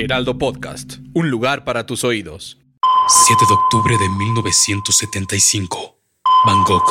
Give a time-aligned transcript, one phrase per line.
[0.00, 2.56] Heraldo Podcast, un lugar para tus oídos.
[3.26, 5.98] 7 de octubre de 1975.
[6.46, 6.88] Bangkok,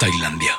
[0.00, 0.52] Tailandia.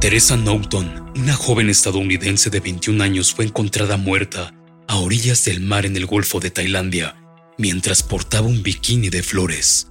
[0.00, 4.52] Teresa Noughton, una joven estadounidense de 21 años, fue encontrada muerta
[4.86, 7.16] a orillas del mar en el Golfo de Tailandia
[7.56, 9.90] mientras portaba un bikini de flores.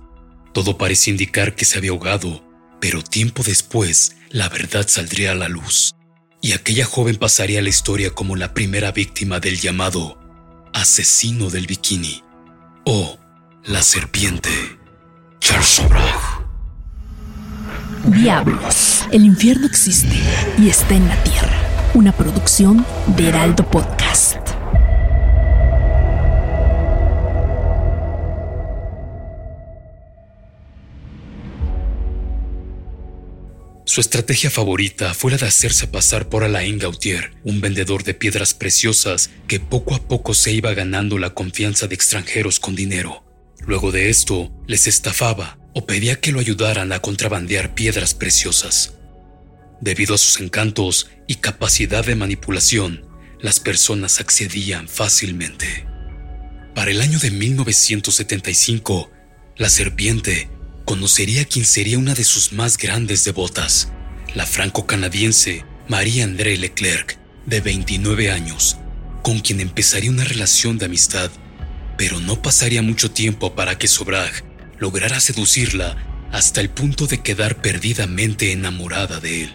[0.54, 2.44] Todo parecía indicar que se había ahogado,
[2.80, 5.95] pero tiempo después la verdad saldría a la luz
[6.46, 10.20] y aquella joven pasaría a la historia como la primera víctima del llamado
[10.74, 12.24] asesino del bikini
[12.86, 13.18] o
[13.64, 14.52] la serpiente
[15.40, 16.46] Charles Sobrag.
[18.06, 20.22] Diablos, el infierno existe
[20.60, 21.58] y está en la tierra.
[21.96, 22.86] Una producción
[23.18, 24.45] de Heraldo Podcast.
[33.96, 38.54] Su estrategia favorita fue la de hacerse pasar por Alain Gautier, un vendedor de piedras
[38.54, 43.24] preciosas que poco a poco se iba ganando la confianza de extranjeros con dinero.
[43.66, 48.96] Luego de esto, les estafaba o pedía que lo ayudaran a contrabandear piedras preciosas.
[49.80, 53.06] Debido a sus encantos y capacidad de manipulación,
[53.40, 55.88] las personas accedían fácilmente.
[56.76, 59.10] Para el año de 1975,
[59.56, 60.50] la serpiente
[60.86, 63.90] conocería quien sería una de sus más grandes devotas,
[64.36, 67.18] la franco-canadiense Marie-André Leclerc,
[67.48, 68.78] de 29 años,
[69.24, 71.32] con quien empezaría una relación de amistad,
[71.98, 74.32] pero no pasaría mucho tiempo para que Sobrag
[74.78, 75.98] lograra seducirla
[76.32, 79.54] hasta el punto de quedar perdidamente enamorada de él.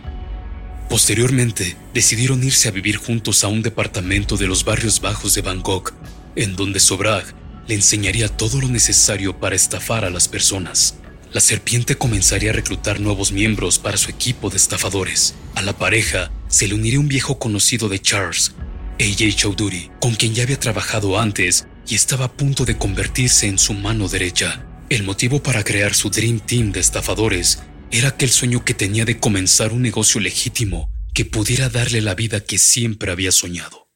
[0.88, 5.94] Posteriormente, decidieron irse a vivir juntos a un departamento de los barrios bajos de Bangkok,
[6.34, 7.24] en donde Sobrag
[7.68, 10.99] le enseñaría todo lo necesario para estafar a las personas
[11.32, 15.34] la serpiente comenzaría a reclutar nuevos miembros para su equipo de estafadores.
[15.54, 18.52] A la pareja se le uniría un viejo conocido de Charles,
[18.98, 23.58] AJ Chowdhury, con quien ya había trabajado antes y estaba a punto de convertirse en
[23.58, 24.66] su mano derecha.
[24.88, 27.60] El motivo para crear su Dream Team de estafadores
[27.92, 32.40] era aquel sueño que tenía de comenzar un negocio legítimo que pudiera darle la vida
[32.40, 33.89] que siempre había soñado.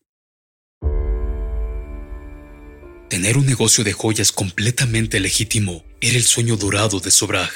[3.15, 7.49] Tener un negocio de joyas completamente legítimo era el sueño dorado de Sobrag,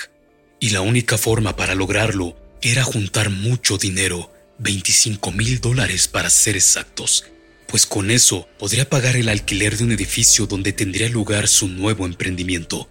[0.60, 6.54] y la única forma para lograrlo era juntar mucho dinero, 25 mil dólares para ser
[6.54, 7.24] exactos,
[7.66, 12.06] pues con eso podría pagar el alquiler de un edificio donde tendría lugar su nuevo
[12.06, 12.88] emprendimiento.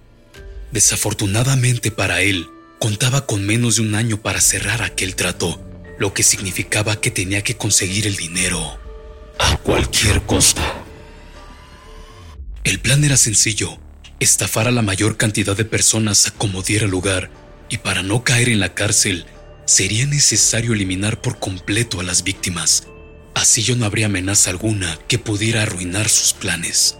[0.74, 5.64] Desafortunadamente para él, contaba con menos de un año para cerrar aquel trato,
[6.00, 8.78] lo que significaba que tenía que conseguir el dinero
[9.40, 10.87] a cualquier costo.
[12.68, 13.78] El plan era sencillo,
[14.20, 17.32] estafar a la mayor cantidad de personas a como diera lugar,
[17.70, 19.26] y para no caer en la cárcel,
[19.64, 22.86] sería necesario eliminar por completo a las víctimas.
[23.36, 26.98] Así yo no habría amenaza alguna que pudiera arruinar sus planes.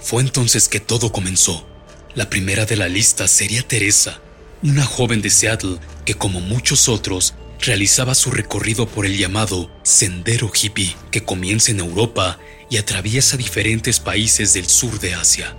[0.00, 1.68] Fue entonces que todo comenzó.
[2.14, 4.22] La primera de la lista sería Teresa,
[4.62, 10.50] una joven de Seattle que como muchos otros realizaba su recorrido por el llamado Sendero
[10.52, 12.38] Hippie que comienza en Europa
[12.70, 15.56] y atraviesa diferentes países del sur de Asia.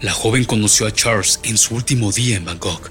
[0.00, 2.90] La joven conoció a Charles en su último día en Bangkok.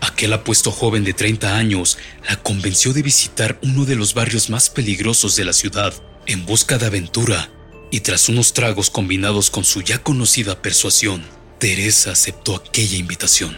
[0.00, 4.70] Aquel apuesto joven de 30 años la convenció de visitar uno de los barrios más
[4.70, 5.94] peligrosos de la ciudad
[6.26, 7.50] en busca de aventura,
[7.90, 11.24] y tras unos tragos combinados con su ya conocida persuasión,
[11.58, 13.56] Teresa aceptó aquella invitación.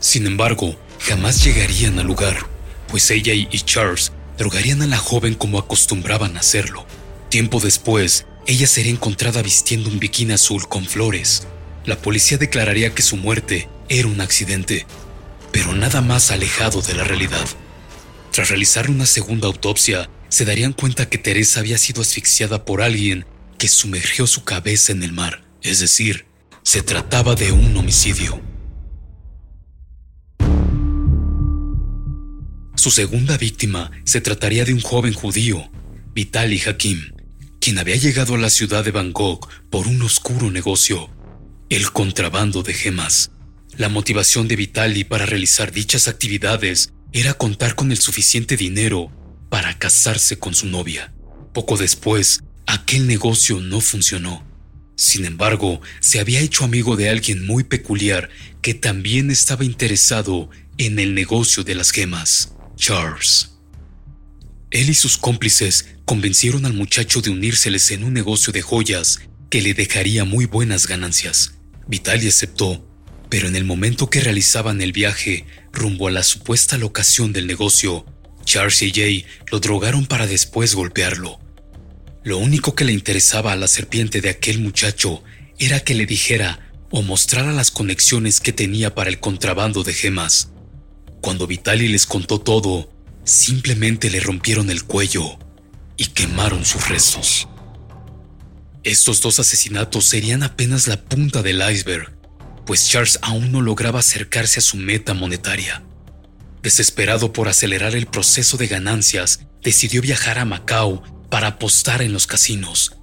[0.00, 2.51] Sin embargo, jamás llegarían al lugar,
[2.92, 6.86] pues ella y Charles drogarían a la joven como acostumbraban hacerlo.
[7.30, 11.46] Tiempo después, ella sería encontrada vistiendo un bikini azul con flores.
[11.86, 14.86] La policía declararía que su muerte era un accidente,
[15.52, 17.48] pero nada más alejado de la realidad.
[18.30, 23.24] Tras realizar una segunda autopsia, se darían cuenta que Teresa había sido asfixiada por alguien
[23.56, 26.26] que sumergió su cabeza en el mar, es decir,
[26.62, 28.51] se trataba de un homicidio.
[32.82, 35.70] Su segunda víctima se trataría de un joven judío,
[36.16, 37.12] Vitali Hakim,
[37.60, 41.08] quien había llegado a la ciudad de Bangkok por un oscuro negocio,
[41.68, 43.30] el contrabando de gemas.
[43.76, 49.12] La motivación de Vitali para realizar dichas actividades era contar con el suficiente dinero
[49.48, 51.14] para casarse con su novia.
[51.54, 54.44] Poco después, aquel negocio no funcionó.
[54.96, 58.28] Sin embargo, se había hecho amigo de alguien muy peculiar
[58.60, 63.50] que también estaba interesado en el negocio de las gemas, Charles.
[64.70, 69.20] Él y sus cómplices convencieron al muchacho de unírseles en un negocio de joyas
[69.50, 71.54] que le dejaría muy buenas ganancias.
[71.86, 72.88] Vitali aceptó,
[73.28, 78.06] pero en el momento que realizaban el viaje rumbo a la supuesta locación del negocio,
[78.44, 81.38] Charles y Jay lo drogaron para después golpearlo.
[82.24, 85.22] Lo único que le interesaba a la serpiente de aquel muchacho
[85.58, 90.51] era que le dijera o mostrara las conexiones que tenía para el contrabando de gemas.
[91.22, 92.90] Cuando Vitali les contó todo,
[93.22, 95.38] simplemente le rompieron el cuello
[95.96, 97.48] y quemaron sus restos.
[98.82, 102.12] Estos dos asesinatos serían apenas la punta del iceberg,
[102.66, 105.84] pues Charles aún no lograba acercarse a su meta monetaria.
[106.60, 112.26] Desesperado por acelerar el proceso de ganancias, decidió viajar a Macao para apostar en los
[112.26, 112.96] casinos,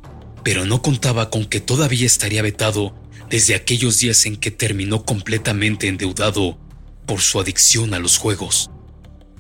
[0.43, 2.93] pero no contaba con que todavía estaría vetado
[3.29, 6.59] desde aquellos días en que terminó completamente endeudado
[7.09, 8.69] por su adicción a los juegos.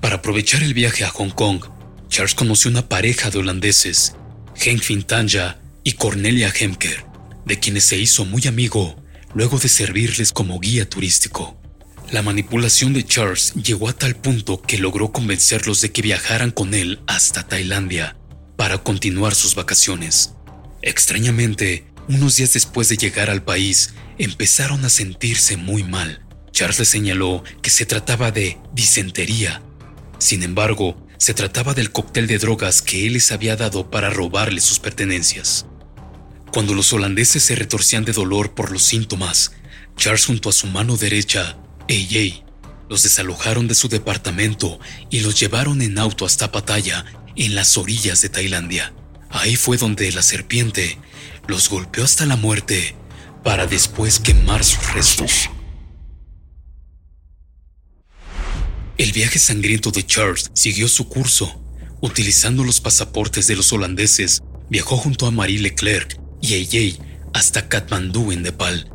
[0.01, 1.63] Para aprovechar el viaje a Hong Kong,
[2.07, 4.15] Charles conoció una pareja de holandeses,
[4.55, 7.05] Henk Fintanja y Cornelia Hemker,
[7.45, 8.99] de quienes se hizo muy amigo
[9.35, 11.61] luego de servirles como guía turístico.
[12.11, 16.73] La manipulación de Charles llegó a tal punto que logró convencerlos de que viajaran con
[16.73, 18.17] él hasta Tailandia
[18.57, 20.33] para continuar sus vacaciones.
[20.81, 26.25] Extrañamente, unos días después de llegar al país, empezaron a sentirse muy mal.
[26.59, 29.63] Charles les señaló que se trataba de disentería
[30.19, 34.59] sin embargo, se trataba del cóctel de drogas que él les había dado para robarle
[34.59, 35.65] sus pertenencias.
[36.51, 39.53] Cuando los holandeses se retorcían de dolor por los síntomas,
[39.95, 41.57] Charles junto a su mano derecha,
[41.89, 42.43] AJ,
[42.89, 44.79] los desalojaron de su departamento
[45.09, 48.93] y los llevaron en auto hasta Pattaya, en las orillas de Tailandia.
[49.29, 50.97] Ahí fue donde la serpiente
[51.47, 52.95] los golpeó hasta la muerte
[53.43, 55.49] para después quemar sus restos.
[58.99, 61.63] El viaje sangriento de Charles siguió su curso.
[62.01, 66.99] Utilizando los pasaportes de los holandeses, viajó junto a Marie Leclerc y AJ
[67.33, 68.91] hasta Katmandú en Nepal,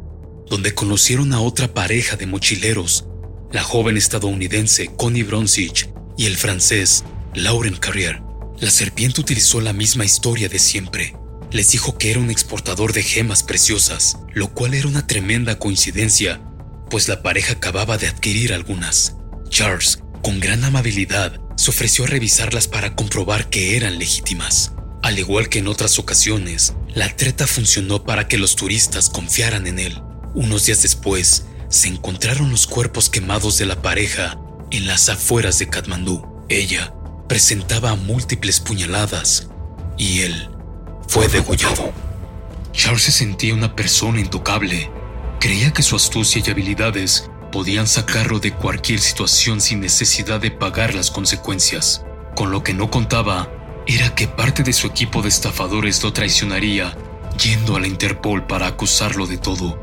[0.51, 3.07] donde conocieron a otra pareja de mochileros,
[3.51, 7.03] la joven estadounidense Connie Bronsich y el francés
[7.35, 8.21] Lauren Carrier.
[8.61, 11.17] La serpiente utilizó la misma historia de siempre.
[11.51, 16.43] Les dijo que era un exportador de gemas preciosas, lo cual era una tremenda coincidencia,
[16.91, 19.15] pues la pareja acababa de adquirir algunas.
[19.55, 24.73] Charles, con gran amabilidad, se ofreció a revisarlas para comprobar que eran legítimas.
[25.01, 29.79] Al igual que en otras ocasiones, la treta funcionó para que los turistas confiaran en
[29.79, 30.03] él.
[30.35, 34.41] Unos días después, se encontraron los cuerpos quemados de la pareja
[34.73, 36.27] en las afueras de Katmandú.
[36.49, 36.93] Ella
[37.29, 39.51] presentaba múltiples puñaladas
[39.97, 40.49] y él
[41.07, 41.93] fue degollado.
[42.73, 44.91] Charles se sentía una persona intocable.
[45.39, 50.93] Creía que su astucia y habilidades podían sacarlo de cualquier situación sin necesidad de pagar
[50.93, 52.05] las consecuencias.
[52.35, 53.49] Con lo que no contaba
[53.87, 56.97] era que parte de su equipo de estafadores lo traicionaría
[57.41, 59.79] yendo a la Interpol para acusarlo de todo,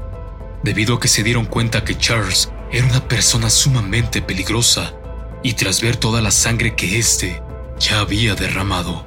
[0.64, 4.94] debido a que se dieron cuenta que Charles era una persona sumamente peligrosa
[5.42, 7.42] y tras ver toda la sangre que éste
[7.80, 9.06] ya había derramado.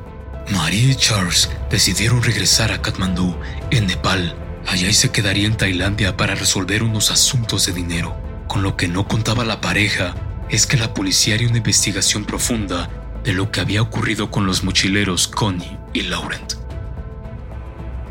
[0.48, 3.36] María y Charles decidieron regresar a Katmandú,
[3.70, 4.34] en Nepal.
[4.66, 8.24] Allá y se quedaría en Tailandia para resolver unos asuntos de dinero.
[8.54, 10.14] Con lo que no contaba la pareja
[10.48, 12.88] es que la policía haría una investigación profunda
[13.24, 16.52] de lo que había ocurrido con los mochileros Connie y Laurent.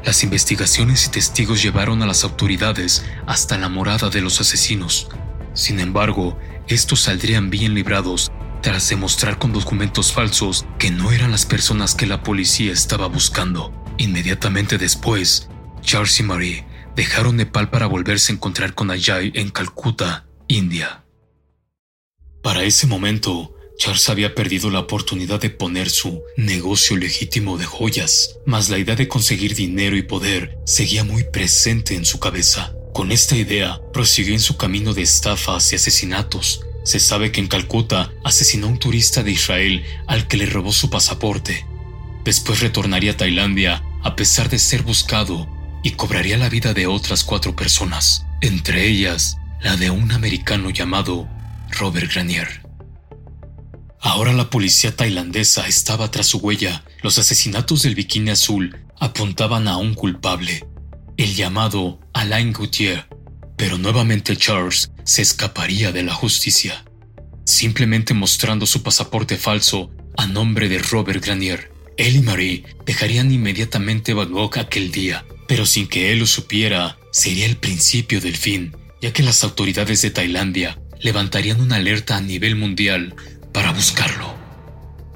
[0.03, 5.07] Las investigaciones y testigos llevaron a las autoridades hasta la morada de los asesinos.
[5.53, 8.29] Sin embargo, estos saldrían bien librados
[8.61, 13.71] tras demostrar con documentos falsos que no eran las personas que la policía estaba buscando.
[13.97, 15.47] Inmediatamente después,
[15.81, 16.65] Charles y Marie
[16.97, 21.03] dejaron Nepal para volverse a encontrar con Ajay en Calcuta, India.
[22.41, 28.37] Para ese momento, Charles había perdido la oportunidad de poner su negocio legítimo de joyas,
[28.45, 32.73] mas la idea de conseguir dinero y poder seguía muy presente en su cabeza.
[32.93, 36.61] Con esta idea, prosiguió en su camino de estafas y asesinatos.
[36.83, 40.71] Se sabe que en Calcuta asesinó a un turista de Israel al que le robó
[40.71, 41.65] su pasaporte.
[42.23, 45.47] Después retornaría a Tailandia a pesar de ser buscado
[45.81, 51.27] y cobraría la vida de otras cuatro personas, entre ellas la de un americano llamado
[51.69, 52.61] Robert Granier.
[54.01, 56.83] Ahora la policía tailandesa estaba tras su huella.
[57.01, 60.67] Los asesinatos del bikini azul apuntaban a un culpable,
[61.15, 63.07] el llamado Alain Gauthier,
[63.57, 66.83] pero nuevamente Charles se escaparía de la justicia.
[67.45, 71.71] Simplemente mostrando su pasaporte falso, a nombre de Robert Granier.
[71.95, 77.45] Él y Marie dejarían inmediatamente Bangkok aquel día, pero sin que él lo supiera, sería
[77.45, 82.55] el principio del fin, ya que las autoridades de Tailandia levantarían una alerta a nivel
[82.55, 83.13] mundial
[83.51, 84.33] para buscarlo.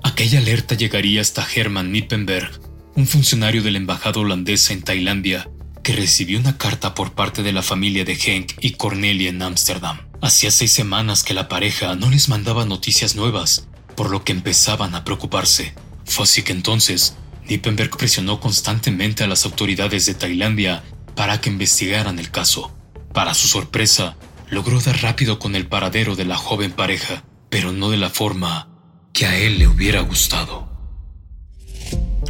[0.04, 2.52] Aquella alerta llegaría hasta Herman Nippenberg,
[2.96, 5.50] un funcionario de la embajada holandesa en Tailandia,
[5.84, 10.02] que recibió una carta por parte de la familia de Henk y Cornelia en Ámsterdam.
[10.22, 14.96] Hacía seis semanas que la pareja no les mandaba noticias nuevas, por lo que empezaban
[14.96, 15.74] a preocuparse.
[16.04, 17.16] Fue así que entonces,
[17.48, 20.84] Nippenberg presionó constantemente a las autoridades de Tailandia
[21.16, 22.77] para que investigaran el caso.
[23.14, 24.16] Para su sorpresa,
[24.50, 28.70] logró dar rápido con el paradero de la joven pareja, pero no de la forma
[29.14, 30.68] que a él le hubiera gustado.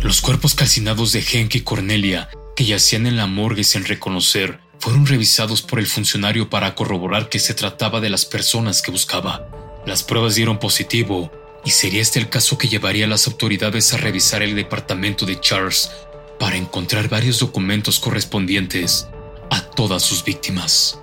[0.01, 5.05] Los cuerpos calcinados de Henk y Cornelia, que yacían en la morgue sin reconocer, fueron
[5.05, 9.49] revisados por el funcionario para corroborar que se trataba de las personas que buscaba.
[9.85, 11.31] Las pruebas dieron positivo,
[11.65, 15.39] y sería este el caso que llevaría a las autoridades a revisar el departamento de
[15.41, 15.91] Charles
[16.39, 19.07] para encontrar varios documentos correspondientes
[19.77, 20.99] todas sus víctimas.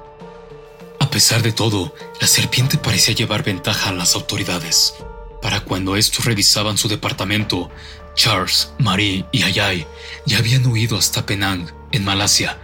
[0.99, 4.95] A pesar de todo, la serpiente parecía llevar ventaja a las autoridades.
[5.41, 7.71] Para cuando estos revisaban su departamento,
[8.17, 9.87] Charles, Marie y Ayay
[10.27, 12.59] ya habían huido hasta Penang, en Malasia,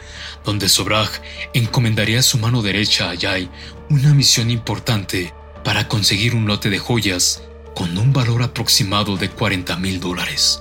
[0.44, 1.08] donde Sobrag
[1.54, 3.48] encomendaría a su mano derecha a Ayay
[3.88, 7.44] una misión importante para conseguir un lote de joyas
[7.76, 10.60] con un valor aproximado de 40 mil dólares.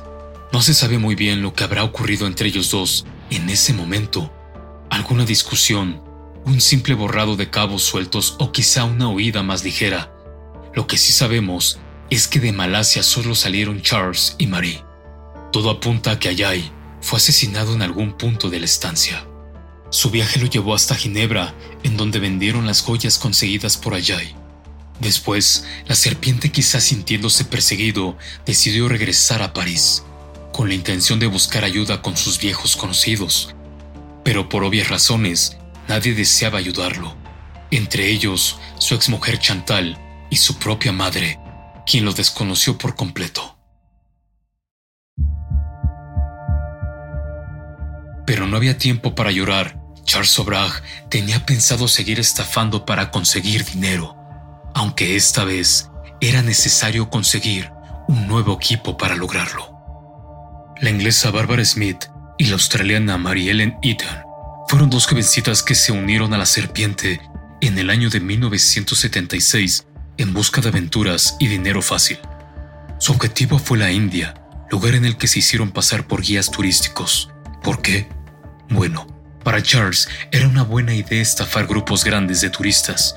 [0.53, 4.31] No se sabe muy bien lo que habrá ocurrido entre ellos dos en ese momento.
[4.89, 6.01] Alguna discusión,
[6.45, 10.11] un simple borrado de cabos sueltos o quizá una huida más ligera.
[10.73, 11.79] Lo que sí sabemos
[12.09, 14.83] es que de Malasia solo salieron Charles y Marie.
[15.51, 19.25] Todo apunta a que Ayay fue asesinado en algún punto de la estancia.
[19.91, 24.35] Su viaje lo llevó hasta Ginebra, en donde vendieron las joyas conseguidas por Ayay.
[24.99, 30.03] Después, la serpiente quizás sintiéndose perseguido, decidió regresar a París,
[30.51, 33.55] con la intención de buscar ayuda con sus viejos conocidos.
[34.29, 35.57] Pero por obvias razones,
[35.87, 37.17] nadie deseaba ayudarlo,
[37.71, 39.97] entre ellos su exmujer Chantal
[40.29, 41.39] y su propia madre,
[41.87, 43.57] quien lo desconoció por completo.
[48.27, 49.79] Pero no había tiempo para llorar.
[50.03, 54.15] Charles Sobrag tenía pensado seguir estafando para conseguir dinero,
[54.75, 55.89] aunque esta vez
[56.21, 57.71] era necesario conseguir
[58.07, 59.75] un nuevo equipo para lograrlo.
[60.81, 62.05] La inglesa Barbara Smith
[62.39, 64.23] y la australiana Mary Ellen Eaton
[64.67, 67.21] fueron dos jovencitas que se unieron a la serpiente
[67.61, 69.85] en el año de 1976
[70.17, 72.17] en busca de aventuras y dinero fácil.
[72.97, 74.33] Su objetivo fue la India,
[74.71, 77.29] lugar en el que se hicieron pasar por guías turísticos.
[77.61, 78.07] ¿Por qué?
[78.69, 79.05] Bueno,
[79.43, 83.15] para Charles era una buena idea estafar grupos grandes de turistas,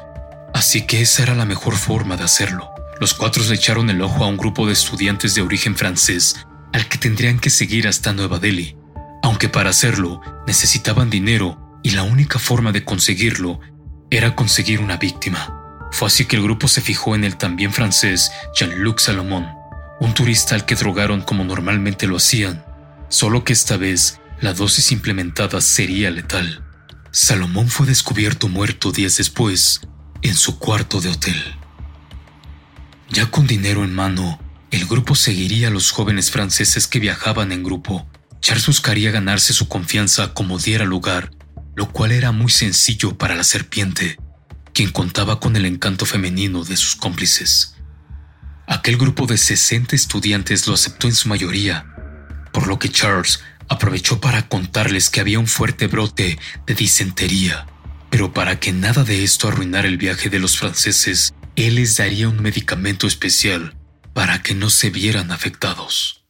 [0.53, 2.71] así que esa era la mejor forma de hacerlo.
[2.99, 6.37] Los cuatro le echaron el ojo a un grupo de estudiantes de origen francés
[6.73, 8.77] al que tendrían que seguir hasta Nueva Delhi,
[9.43, 13.59] aunque para hacerlo necesitaban dinero y la única forma de conseguirlo
[14.09, 15.89] era conseguir una víctima.
[15.91, 19.49] Fue así que el grupo se fijó en el también francés Jean-Luc Salomon,
[19.99, 22.65] un turista al que drogaron como normalmente lo hacían,
[23.09, 26.63] solo que esta vez la dosis implementada sería letal.
[27.11, 29.81] Salomón fue descubierto muerto días después
[30.23, 31.43] en su cuarto de hotel.
[33.11, 34.39] Ya con dinero en mano,
[34.71, 38.07] el grupo seguiría a los jóvenes franceses que viajaban en grupo.
[38.43, 41.31] Charles buscaría ganarse su confianza como diera lugar,
[41.75, 44.19] lo cual era muy sencillo para la serpiente
[44.73, 47.77] quien contaba con el encanto femenino de sus cómplices.
[48.67, 51.87] Aquel grupo de 60 estudiantes lo aceptó en su mayoría,
[52.53, 57.67] por lo que Charles aprovechó para contarles que había un fuerte brote de disentería,
[58.11, 62.29] pero para que nada de esto arruinara el viaje de los franceses, él les daría
[62.29, 63.77] un medicamento especial
[64.15, 66.22] para que no se vieran afectados.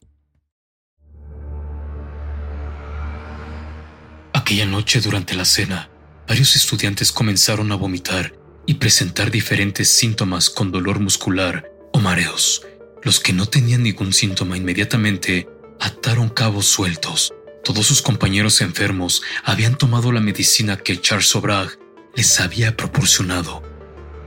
[4.43, 5.89] Aquella noche durante la cena,
[6.27, 8.35] varios estudiantes comenzaron a vomitar
[8.67, 12.67] y presentar diferentes síntomas con dolor muscular o mareos.
[13.05, 17.33] Los que no tenían ningún síntoma inmediatamente ataron cabos sueltos.
[17.63, 21.79] Todos sus compañeros enfermos habían tomado la medicina que Charles Sobrag
[22.17, 23.63] les había proporcionado.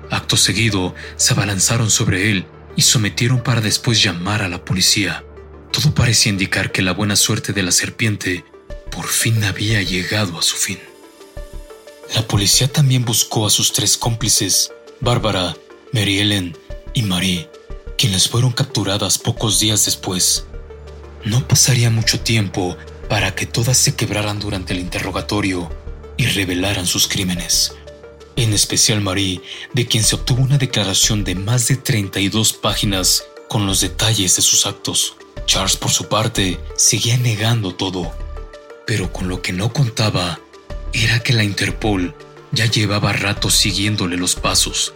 [0.09, 2.45] Acto seguido, se abalanzaron sobre él
[2.77, 5.25] y sometieron para después llamar a la policía.
[5.73, 8.45] Todo parecía indicar que la buena suerte de la serpiente
[8.91, 10.79] por fin había llegado a su fin.
[12.13, 15.55] La policía también buscó a sus tres cómplices, Bárbara,
[15.91, 16.57] Mary Ellen
[16.93, 17.49] y Marie,
[17.97, 20.45] quienes fueron capturadas pocos días después.
[21.23, 22.77] No pasaría mucho tiempo
[23.09, 25.69] para que todas se quebraran durante el interrogatorio
[26.17, 27.73] y revelaran sus crímenes.
[28.35, 29.41] En especial Marie,
[29.73, 34.41] de quien se obtuvo una declaración de más de 32 páginas con los detalles de
[34.41, 35.15] sus actos.
[35.45, 38.11] Charles, por su parte, seguía negando todo.
[38.85, 40.39] Pero con lo que no contaba
[40.93, 42.15] era que la Interpol
[42.51, 44.93] ya llevaba rato siguiéndole los pasos.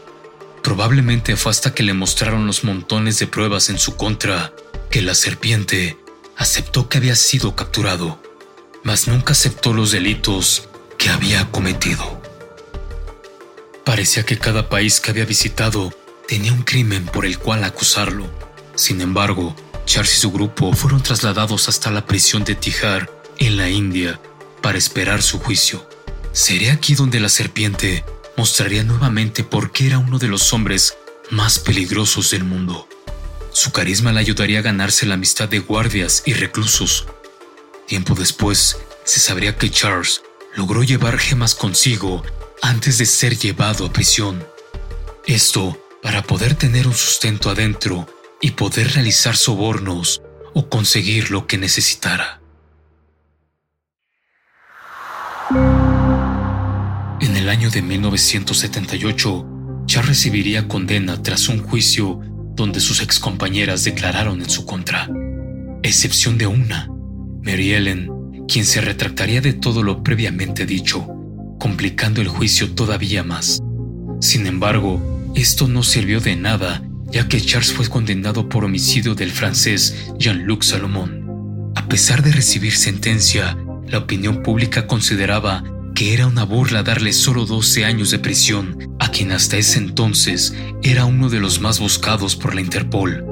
[0.64, 4.54] Probablemente fue hasta que le mostraron los montones de pruebas en su contra
[4.90, 5.98] que la serpiente
[6.38, 8.22] aceptó que había sido capturado,
[8.84, 12.22] mas nunca aceptó los delitos que había cometido.
[13.84, 15.94] Parecía que cada país que había visitado
[16.28, 18.30] tenía un crimen por el cual acusarlo.
[18.76, 19.56] Sin embargo,
[19.86, 24.20] Charles y su grupo fueron trasladados hasta la prisión de Tijar, en la India,
[24.62, 25.88] para esperar su juicio.
[26.32, 28.04] Sería aquí donde la serpiente
[28.38, 30.98] mostraría nuevamente por qué era uno de los hombres
[31.32, 32.88] más peligrosos del mundo.
[33.52, 37.08] Su carisma le ayudaría a ganarse la amistad de guardias y reclusos.
[37.88, 40.22] Tiempo después, se sabría que Charles
[40.56, 42.24] logró llevar gemas consigo
[42.62, 44.46] antes de ser llevado a prisión.
[45.26, 48.08] Esto para poder tener un sustento adentro
[48.42, 50.22] y poder realizar sobornos
[50.54, 52.39] o conseguir lo que necesitara.
[57.40, 59.46] El año de 1978,
[59.86, 62.20] Char recibiría condena tras un juicio
[62.54, 65.10] donde sus excompañeras declararon en su contra,
[65.82, 66.90] excepción de una,
[67.42, 68.12] Mary Ellen,
[68.50, 71.08] quien se retractaría de todo lo previamente dicho,
[71.60, 73.62] complicando el juicio todavía más.
[74.20, 79.32] Sin embargo, esto no sirvió de nada ya que Charles fue condenado por homicidio del
[79.32, 81.72] francés Jean-Luc Salomon.
[81.76, 85.64] A pesar de recibir sentencia, la opinión pública consideraba
[86.00, 90.54] que era una burla darle solo 12 años de prisión a quien hasta ese entonces
[90.82, 93.26] era uno de los más buscados por la Interpol,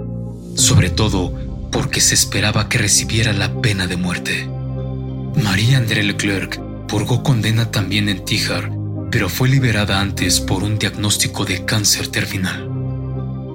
[0.58, 1.34] sobre todo
[1.72, 4.50] porque se esperaba que recibiera la pena de muerte.
[5.42, 6.60] María André Leclerc
[6.90, 8.70] purgó condena también en Tíjar,
[9.12, 12.70] pero fue liberada antes por un diagnóstico de cáncer terminal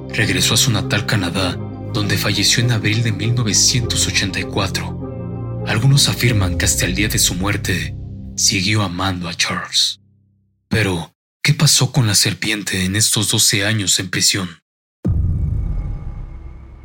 [0.09, 1.59] regresó a su natal Canadá,
[1.93, 5.65] donde falleció en abril de 1984.
[5.67, 7.95] Algunos afirman que hasta el día de su muerte
[8.37, 10.01] siguió amando a Charles.
[10.69, 14.61] Pero, ¿qué pasó con la serpiente en estos 12 años en prisión?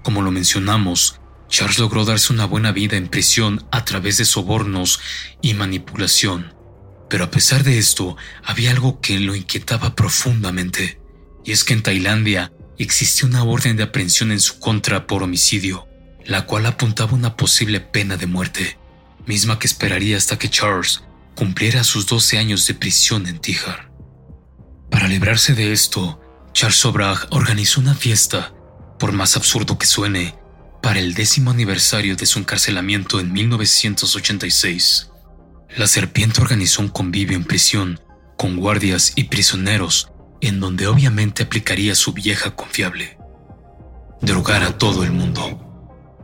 [0.04, 1.20] Como lo mencionamos,
[1.50, 5.00] Charles logró darse una buena vida en prisión a través de sobornos
[5.42, 6.54] y manipulación.
[7.10, 11.00] Pero a pesar de esto, había algo que lo inquietaba profundamente,
[11.46, 15.88] y es que en Tailandia existía una orden de aprehensión en su contra por homicidio,
[16.26, 18.78] la cual apuntaba una posible pena de muerte,
[19.26, 21.04] misma que esperaría hasta que Charles
[21.38, 23.92] cumpliera sus 12 años de prisión en Tíjar.
[24.90, 26.20] Para librarse de esto,
[26.52, 28.56] Charles Sobrag organizó una fiesta,
[28.98, 30.36] por más absurdo que suene,
[30.82, 35.12] para el décimo aniversario de su encarcelamiento en 1986.
[35.78, 38.00] La serpiente organizó un convivio en prisión
[38.36, 40.10] con guardias y prisioneros
[40.42, 43.20] en donde obviamente aplicaría su vieja confiable.
[44.22, 45.64] Drogar a todo el mundo.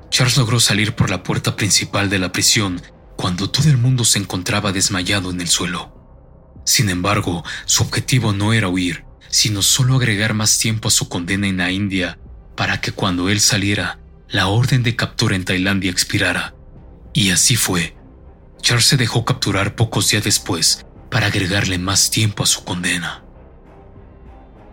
[0.10, 2.82] Charles logró salir por la puerta principal de la prisión
[3.16, 5.94] cuando todo el mundo se encontraba desmayado en el suelo.
[6.66, 11.48] Sin embargo, su objetivo no era huir, sino solo agregar más tiempo a su condena
[11.48, 12.20] en la India
[12.56, 14.00] para que cuando él saliera,
[14.30, 16.56] la orden de captura en Tailandia expirara.
[17.14, 17.96] Y así fue.
[18.62, 23.24] Charles se dejó capturar pocos días después para agregarle más tiempo a su condena.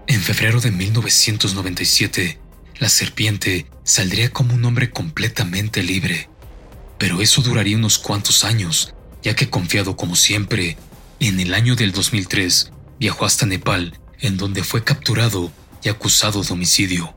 [0.07, 2.41] En febrero de 1997,
[2.79, 6.31] la serpiente saldría como un hombre completamente libre.
[7.01, 10.77] Pero eso duraría unos cuantos años, ya que confiado como siempre,
[11.19, 15.51] en el año del 2003 viajó hasta Nepal, en donde fue capturado
[15.83, 17.17] y acusado de homicidio.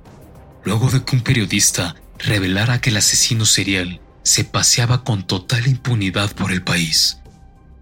[0.64, 6.34] Luego de que un periodista revelara que el asesino serial se paseaba con total impunidad
[6.34, 7.18] por el país,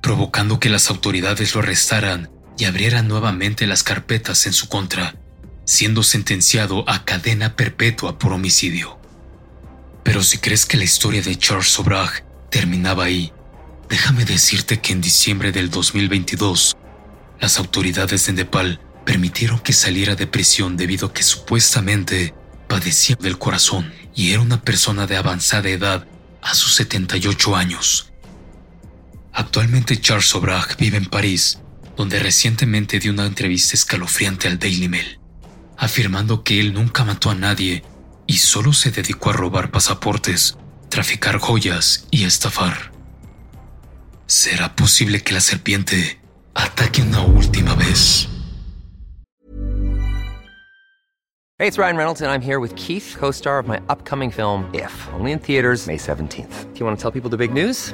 [0.01, 5.13] provocando que las autoridades lo arrestaran y abriera nuevamente las carpetas en su contra,
[5.65, 9.00] siendo sentenciado a cadena perpetua por homicidio.
[10.03, 13.31] Pero si crees que la historia de Charles Sobrag terminaba ahí,
[13.89, 16.75] déjame decirte que en diciembre del 2022,
[17.39, 22.33] las autoridades de Nepal permitieron que saliera de prisión debido a que supuestamente
[22.67, 26.07] padecía del corazón y era una persona de avanzada edad
[26.41, 28.11] a sus 78 años.
[29.33, 31.59] Actualmente Charles Sobrag vive en París
[31.97, 35.19] donde recientemente dio una entrevista escalofriante al Daily Mail,
[35.77, 37.83] afirmando que él nunca mató a nadie
[38.31, 42.93] y solo se dedicó a robar pasaportes, traficar joyas y estafar.
[44.25, 46.17] ¿Será posible que la serpiente
[46.53, 48.29] ataque una última vez?
[51.59, 54.93] Hey, it's Ryan Reynolds and I'm here with Keith, co-star of my upcoming film If,
[55.13, 56.71] only in theaters May 17th.
[56.73, 57.93] Do you want to tell people the big news?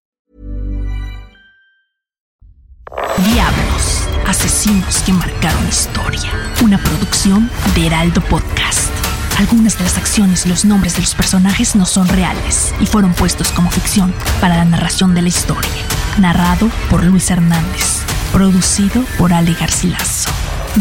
[2.97, 6.29] Diablos, asesinos que marcaron historia.
[6.61, 8.89] Una producción de Heraldo Podcast.
[9.37, 13.13] Algunas de las acciones y los nombres de los personajes no son reales y fueron
[13.13, 15.71] puestos como ficción para la narración de la historia.
[16.17, 18.01] Narrado por Luis Hernández.
[18.33, 20.29] Producido por Ale Garcilaso.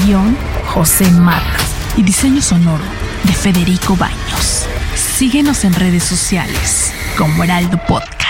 [0.05, 1.59] Guión José Mata.
[1.96, 2.85] Y diseño sonoro
[3.23, 4.66] de Federico Baños.
[4.96, 8.30] Síguenos en redes sociales como Heraldo Podcast.